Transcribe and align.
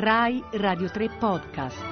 Rai 0.00 0.40
Radio 0.52 0.88
3 0.88 1.08
Podcast. 1.18 1.82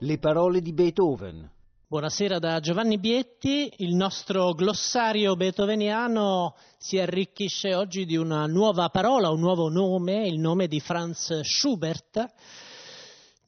Le 0.00 0.18
parole 0.18 0.60
di 0.60 0.74
Beethoven. 0.74 1.50
Buonasera 1.86 2.38
da 2.38 2.60
Giovanni 2.60 2.98
Bietti, 2.98 3.72
il 3.78 3.94
nostro 3.94 4.52
glossario 4.52 5.34
beethoveniano 5.34 6.56
si 6.76 6.98
arricchisce 6.98 7.74
oggi 7.74 8.04
di 8.04 8.16
una 8.16 8.44
nuova 8.44 8.90
parola, 8.90 9.30
un 9.30 9.40
nuovo 9.40 9.70
nome, 9.70 10.26
il 10.26 10.38
nome 10.38 10.68
di 10.68 10.78
Franz 10.78 11.40
Schubert 11.40 12.28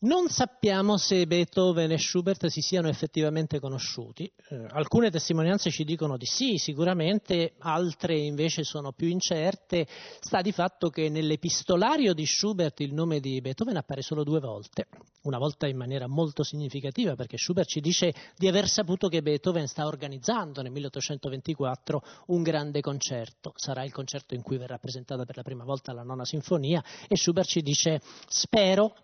non 0.02 0.28
sappiamo 0.28 0.96
se 0.96 1.26
Beethoven 1.26 1.92
e 1.92 1.98
Schubert 1.98 2.46
si 2.46 2.60
siano 2.60 2.88
effettivamente 2.88 3.60
conosciuti. 3.60 4.30
Eh, 4.48 4.66
alcune 4.70 5.10
testimonianze 5.10 5.70
ci 5.70 5.84
dicono 5.84 6.16
di 6.16 6.26
sì, 6.26 6.56
sicuramente, 6.58 7.54
altre 7.58 8.16
invece 8.16 8.64
sono 8.64 8.92
più 8.92 9.08
incerte. 9.08 9.86
Sta 10.20 10.40
di 10.40 10.50
fatto 10.50 10.88
che 10.88 11.08
nell'epistolario 11.08 12.14
di 12.14 12.26
Schubert 12.26 12.80
il 12.80 12.92
nome 12.92 13.20
di 13.20 13.40
Beethoven 13.40 13.76
appare 13.76 14.02
solo 14.02 14.24
due 14.24 14.40
volte. 14.40 14.88
Una 15.22 15.38
volta 15.38 15.68
in 15.68 15.76
maniera 15.76 16.08
molto 16.08 16.42
significativa, 16.42 17.14
perché 17.14 17.36
Schubert 17.36 17.68
ci 17.68 17.80
dice 17.80 18.12
di 18.36 18.48
aver 18.48 18.66
saputo 18.66 19.06
che 19.06 19.22
Beethoven 19.22 19.68
sta 19.68 19.86
organizzando 19.86 20.62
nel 20.62 20.72
1824 20.72 22.02
un 22.26 22.42
grande 22.42 22.80
concerto. 22.80 23.52
Sarà 23.54 23.84
il 23.84 23.92
concerto 23.92 24.34
in 24.34 24.42
cui 24.42 24.58
verrà 24.58 24.78
presentata 24.78 25.24
per 25.24 25.36
la 25.36 25.42
prima 25.42 25.62
volta 25.62 25.92
la 25.92 26.02
nona 26.02 26.24
sinfonia 26.24 26.82
e 27.06 27.16
Schubert 27.16 27.46
ci 27.46 27.62
dice 27.62 28.00
spero 28.26 28.94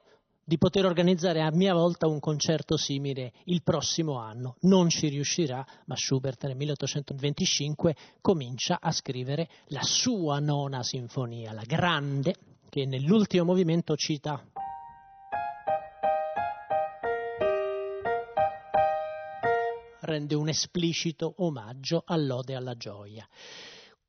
di 0.49 0.57
poter 0.57 0.87
organizzare 0.87 1.43
a 1.43 1.51
mia 1.53 1.75
volta 1.75 2.07
un 2.07 2.21
concerto 2.21 2.79
simile 2.79 3.35
il 3.45 3.63
prossimo 3.63 4.17
anno. 4.17 4.57
Non 4.61 4.89
ci 4.89 5.09
riuscirà, 5.09 5.63
ma 5.85 5.95
Schubert 5.95 6.47
nel 6.47 6.57
1825 6.57 7.95
comincia 8.23 8.79
a 8.81 8.91
scrivere 8.91 9.47
la 9.67 9.83
sua 9.83 10.39
nona 10.39 10.83
sinfonia, 10.83 11.53
la 11.53 11.65
grande, 11.67 12.35
che 12.71 12.87
nell'ultimo 12.87 13.45
movimento 13.45 13.95
cita 13.95 14.43
rende 20.01 20.35
un 20.35 20.49
esplicito 20.49 21.35
omaggio 21.37 22.05
all'ode 22.07 22.55
alla 22.55 22.75
gioia. 22.75 23.29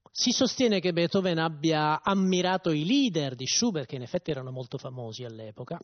Si 0.09 0.31
sostiene 0.31 0.79
che 0.79 0.93
Beethoven 0.93 1.37
abbia 1.37 2.01
ammirato 2.01 2.71
i 2.71 2.85
leader 2.85 3.35
di 3.35 3.45
Schubert, 3.45 3.87
che 3.87 3.97
in 3.97 4.03
effetti 4.03 4.31
erano 4.31 4.51
molto 4.51 4.77
famosi 4.77 5.25
all'epoca, 5.25 5.77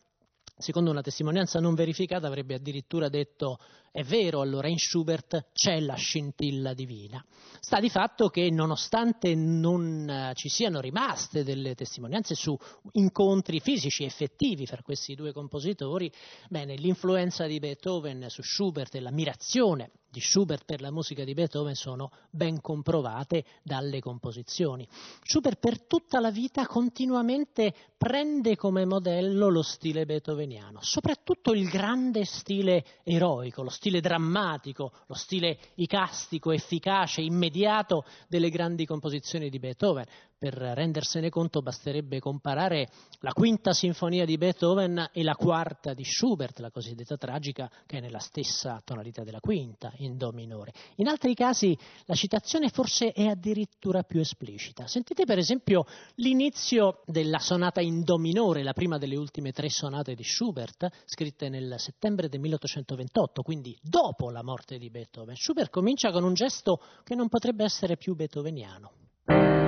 secondo 0.58 0.90
una 0.90 1.02
testimonianza 1.02 1.60
non 1.60 1.74
verificata, 1.74 2.26
avrebbe 2.26 2.54
addirittura 2.54 3.08
detto 3.08 3.58
è 3.92 4.02
vero, 4.02 4.40
allora 4.40 4.68
in 4.68 4.78
Schubert 4.78 5.52
c'è 5.52 5.80
la 5.80 5.94
scintilla 5.94 6.74
divina. 6.74 7.24
Sta 7.60 7.80
di 7.80 7.88
fatto 7.88 8.28
che 8.28 8.50
nonostante 8.50 9.34
non 9.34 10.08
eh, 10.08 10.32
ci 10.34 10.48
siano 10.48 10.80
rimaste 10.80 11.44
delle 11.44 11.74
testimonianze 11.74 12.34
su 12.34 12.56
incontri 12.92 13.58
fisici 13.60 14.04
effettivi 14.04 14.66
fra 14.66 14.82
questi 14.82 15.14
due 15.14 15.32
compositori, 15.32 16.12
bene, 16.48 16.74
l'influenza 16.76 17.46
di 17.46 17.58
Beethoven 17.58 18.26
su 18.28 18.42
Schubert 18.42 18.94
e 18.94 19.00
l'ammirazione 19.00 19.90
di 20.10 20.20
Schubert 20.20 20.64
per 20.64 20.80
la 20.80 20.90
musica 20.90 21.24
di 21.24 21.34
Beethoven 21.34 21.74
sono 21.74 22.10
ben 22.30 22.60
comprovate 22.60 23.44
dalle 23.62 24.00
composizioni. 24.00 24.86
Schubert 25.22 25.58
per 25.58 25.86
tutta 25.86 26.20
la 26.20 26.30
vita 26.30 26.66
continuamente 26.66 27.74
prende 27.96 28.56
come 28.56 28.84
modello 28.84 29.48
lo 29.48 29.62
stile 29.62 30.06
beethoveniano, 30.06 30.80
soprattutto 30.82 31.52
il 31.52 31.68
grande 31.68 32.24
stile 32.24 32.84
eroico, 33.02 33.62
lo 33.62 33.70
stile 33.70 34.00
drammatico, 34.00 34.92
lo 35.06 35.14
stile 35.14 35.58
icastico, 35.74 36.52
efficace, 36.52 37.20
immediato 37.20 38.04
delle 38.28 38.50
grandi 38.50 38.86
composizioni 38.86 39.48
di 39.48 39.58
Beethoven. 39.58 40.04
Per 40.38 40.52
rendersene 40.52 41.30
conto 41.30 41.62
basterebbe 41.62 42.20
comparare 42.20 42.90
la 43.20 43.32
quinta 43.32 43.72
sinfonia 43.72 44.26
di 44.26 44.36
Beethoven 44.36 45.08
e 45.10 45.22
la 45.22 45.34
quarta 45.34 45.94
di 45.94 46.04
Schubert, 46.04 46.58
la 46.58 46.70
cosiddetta 46.70 47.16
tragica, 47.16 47.70
che 47.86 47.96
è 47.96 48.00
nella 48.00 48.18
stessa 48.18 48.82
tonalità 48.84 49.24
della 49.24 49.40
quinta, 49.40 49.90
in 49.96 50.18
Do 50.18 50.32
minore. 50.32 50.74
In 50.96 51.08
altri 51.08 51.32
casi 51.32 51.74
la 52.04 52.14
citazione 52.14 52.68
forse 52.68 53.12
è 53.12 53.24
addirittura 53.24 54.02
più 54.02 54.20
esplicita. 54.20 54.86
Sentite 54.86 55.24
per 55.24 55.38
esempio 55.38 55.86
l'inizio 56.16 57.00
della 57.06 57.38
sonata 57.38 57.80
in 57.80 58.02
Do 58.04 58.18
minore, 58.18 58.62
la 58.62 58.74
prima 58.74 58.98
delle 58.98 59.16
ultime 59.16 59.52
tre 59.52 59.70
sonate 59.70 60.14
di 60.14 60.22
Schubert, 60.22 60.86
scritte 61.06 61.48
nel 61.48 61.76
settembre 61.78 62.28
del 62.28 62.40
1828, 62.40 63.40
quindi 63.40 63.74
dopo 63.80 64.30
la 64.30 64.42
morte 64.42 64.76
di 64.76 64.90
Beethoven. 64.90 65.34
Schubert 65.34 65.70
comincia 65.70 66.12
con 66.12 66.24
un 66.24 66.34
gesto 66.34 66.82
che 67.04 67.14
non 67.14 67.30
potrebbe 67.30 67.64
essere 67.64 67.96
più 67.96 68.14
beethoveniano. 68.14 69.65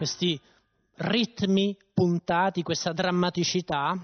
Questi 0.00 0.40
ritmi 0.94 1.76
puntati, 1.92 2.62
questa 2.62 2.94
drammaticità. 2.94 3.94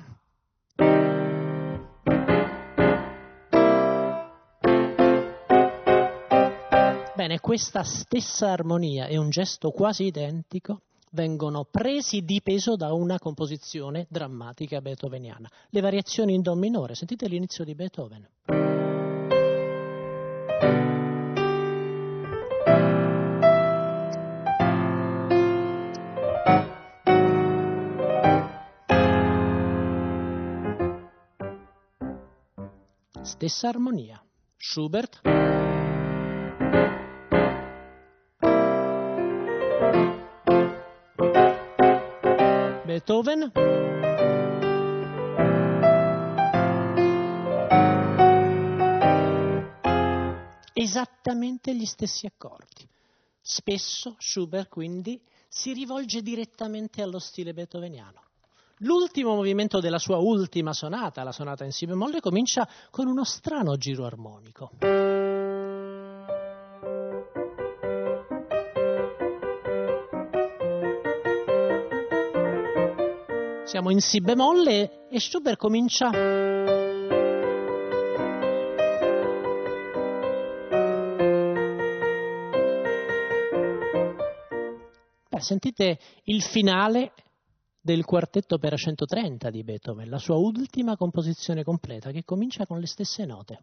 Bene, 7.15 7.41
questa 7.41 7.83
stessa 7.83 8.51
armonia 8.51 9.07
e 9.07 9.17
un 9.17 9.31
gesto 9.31 9.71
quasi 9.71 10.05
identico 10.05 10.83
vengono 11.13 11.65
presi 11.65 12.21
di 12.21 12.43
peso 12.43 12.77
da 12.77 12.93
una 12.93 13.19
composizione 13.19 14.07
drammatica 14.11 14.83
beethoveniana. 14.83 15.51
Le 15.71 15.81
variazioni 15.81 16.35
in 16.35 16.43
Do 16.43 16.55
minore, 16.57 16.95
sentite 16.95 17.27
l'inizio 17.27 17.65
di 17.65 17.75
Beethoven. 17.75 18.86
Stessa 33.37 33.69
armonia. 33.69 34.19
Schubert. 34.57 35.21
Beethoven. 42.87 43.53
Esattamente 50.73 51.77
gli 51.77 51.85
stessi 51.85 52.25
accordi. 52.25 52.89
Spesso 53.43 54.17
Schubert 54.19 54.71
quindi 54.71 55.23
si 55.47 55.75
rivolge 55.75 56.23
direttamente 56.23 57.03
allo 57.03 57.19
stile 57.19 57.53
beethoveniano. 57.53 58.26
L'ultimo 58.81 59.35
movimento 59.35 59.81
della 59.81 59.99
sua 59.99 60.19
ultima 60.19 60.75
sonata, 60.75 61.23
la 61.23 61.33
sonata 61.33 61.65
in 61.65 61.73
si 61.73 61.87
bemolle, 61.87 62.21
comincia 62.21 62.69
con 62.91 63.07
uno 63.07 63.25
strano 63.25 63.77
giro 63.77 64.05
armonico. 64.05 64.73
Siamo 73.65 73.91
in 73.91 74.01
si 74.01 74.21
bemolle 74.21 75.09
e 75.09 75.21
Schubert 75.21 75.57
comincia 75.57 76.11
Beh, 85.31 85.41
sentite 85.41 85.99
il 86.25 86.43
finale 86.43 87.13
del 87.87 88.05
quartetto 88.05 88.59
per 88.59 88.77
130 88.77 89.49
di 89.49 89.63
Beethoven, 89.63 90.09
la 90.09 90.19
sua 90.19 90.35
ultima 90.35 90.97
composizione 90.97 91.63
completa 91.63 92.11
che 92.11 92.25
comincia 92.25 92.67
con 92.67 92.81
le 92.81 92.87
stesse 92.89 93.25
note. 93.25 93.61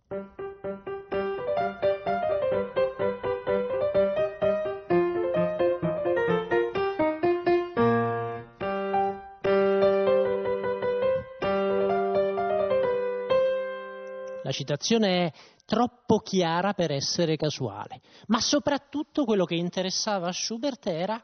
La 14.41 14.51
citazione 14.51 15.25
è 15.25 15.31
troppo 15.65 16.19
chiara 16.19 16.71
per 16.71 16.91
essere 16.91 17.35
casuale, 17.35 17.99
ma 18.27 18.39
soprattutto 18.39 19.25
quello 19.25 19.43
che 19.43 19.55
interessava 19.55 20.29
a 20.29 20.31
Schubert 20.31 20.87
era 20.87 21.21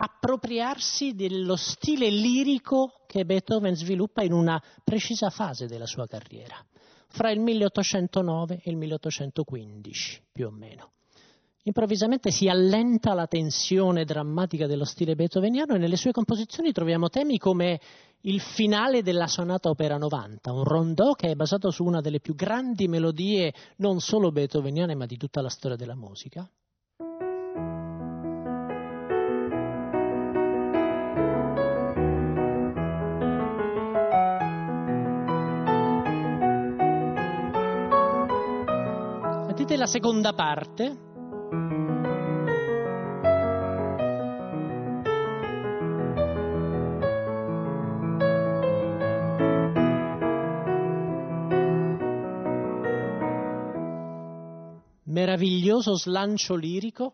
appropriarsi 0.00 1.14
dello 1.14 1.56
stile 1.56 2.08
lirico 2.08 3.00
che 3.06 3.24
Beethoven 3.24 3.74
sviluppa 3.74 4.22
in 4.22 4.32
una 4.32 4.62
precisa 4.84 5.28
fase 5.28 5.66
della 5.66 5.86
sua 5.86 6.06
carriera, 6.06 6.54
fra 7.08 7.30
il 7.30 7.40
1809 7.40 8.60
e 8.62 8.70
il 8.70 8.76
1815 8.76 10.22
più 10.30 10.46
o 10.46 10.50
meno. 10.50 10.92
Improvvisamente 11.64 12.30
si 12.30 12.48
allenta 12.48 13.12
la 13.12 13.26
tensione 13.26 14.04
drammatica 14.04 14.66
dello 14.66 14.84
stile 14.84 15.16
beethoveniano 15.16 15.74
e 15.74 15.78
nelle 15.78 15.96
sue 15.96 16.12
composizioni 16.12 16.72
troviamo 16.72 17.08
temi 17.08 17.36
come 17.36 17.80
il 18.22 18.40
finale 18.40 19.02
della 19.02 19.26
sonata 19.26 19.68
opera 19.68 19.98
90, 19.98 20.52
un 20.52 20.62
rondò 20.64 21.12
che 21.12 21.30
è 21.30 21.34
basato 21.34 21.70
su 21.70 21.84
una 21.84 22.00
delle 22.00 22.20
più 22.20 22.34
grandi 22.34 22.86
melodie 22.86 23.52
non 23.78 24.00
solo 24.00 24.30
beethoveniane 24.30 24.94
ma 24.94 25.06
di 25.06 25.16
tutta 25.16 25.42
la 25.42 25.50
storia 25.50 25.76
della 25.76 25.96
musica. 25.96 26.48
Sentite 39.68 39.76
la 39.76 39.86
seconda 39.86 40.32
parte. 40.32 40.96
meraviglioso 55.04 55.96
slancio 55.96 56.54
lirico. 56.54 57.12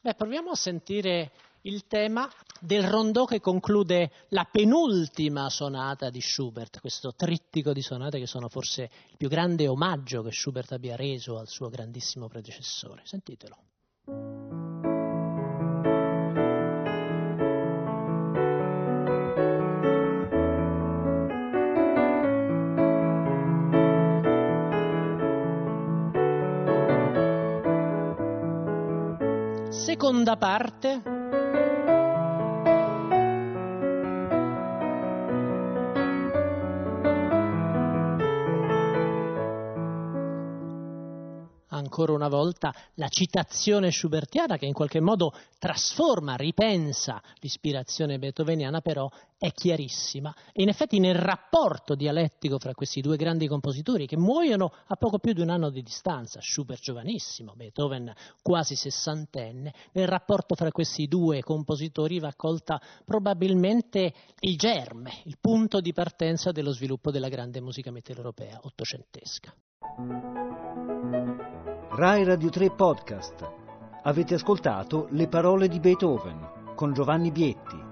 Beh, 0.00 0.14
proviamo 0.14 0.50
a 0.50 0.54
sentire 0.54 1.32
il 1.62 1.86
tema 1.86 2.30
del 2.60 2.84
rondò 2.84 3.24
che 3.24 3.40
conclude 3.40 4.10
la 4.28 4.46
penultima 4.50 5.48
sonata 5.50 6.10
di 6.10 6.20
Schubert, 6.20 6.80
questo 6.80 7.14
trittico 7.14 7.72
di 7.72 7.82
sonate 7.82 8.18
che 8.18 8.26
sono 8.26 8.48
forse 8.48 8.90
il 9.10 9.16
più 9.16 9.28
grande 9.28 9.66
omaggio 9.68 10.22
che 10.22 10.32
Schubert 10.32 10.72
abbia 10.72 10.96
reso 10.96 11.38
al 11.38 11.48
suo 11.48 11.68
grandissimo 11.68 12.28
predecessore. 12.28 13.02
Sentitelo. 13.04 13.56
seconda 29.70 30.36
parte 30.36 31.17
ancora 41.68 42.12
una 42.12 42.28
volta 42.28 42.74
la 42.94 43.08
citazione 43.08 43.90
schubertiana 43.90 44.56
che 44.56 44.66
in 44.66 44.72
qualche 44.72 45.00
modo 45.00 45.32
trasforma, 45.58 46.36
ripensa 46.36 47.20
l'ispirazione 47.40 48.18
beethoveniana, 48.18 48.80
però 48.80 49.10
è 49.36 49.52
chiarissima. 49.52 50.34
E 50.52 50.62
in 50.62 50.68
effetti 50.68 50.98
nel 50.98 51.14
rapporto 51.14 51.94
dialettico 51.94 52.58
fra 52.58 52.74
questi 52.74 53.00
due 53.00 53.16
grandi 53.16 53.46
compositori 53.46 54.06
che 54.06 54.16
muoiono 54.16 54.72
a 54.86 54.96
poco 54.96 55.18
più 55.18 55.32
di 55.32 55.40
un 55.40 55.50
anno 55.50 55.70
di 55.70 55.82
distanza, 55.82 56.40
Schubert 56.40 56.80
giovanissimo, 56.80 57.54
Beethoven 57.54 58.12
quasi 58.42 58.74
sessantenne, 58.74 59.72
nel 59.92 60.08
rapporto 60.08 60.54
fra 60.54 60.70
questi 60.70 61.06
due 61.06 61.42
compositori 61.42 62.18
va 62.18 62.32
colta 62.36 62.80
probabilmente 63.04 64.12
il 64.40 64.56
germe, 64.56 65.22
il 65.24 65.38
punto 65.40 65.80
di 65.80 65.92
partenza 65.92 66.52
dello 66.52 66.72
sviluppo 66.72 67.10
della 67.10 67.28
grande 67.28 67.60
musica 67.60 67.90
mitteleuropea 67.90 68.60
ottocentesca. 68.62 69.54
Rai 71.98 72.22
Radio 72.22 72.48
3 72.48 72.70
Podcast. 72.70 73.52
Avete 74.04 74.34
ascoltato 74.34 75.08
Le 75.10 75.26
parole 75.26 75.66
di 75.66 75.80
Beethoven 75.80 76.74
con 76.76 76.92
Giovanni 76.92 77.32
Bietti. 77.32 77.87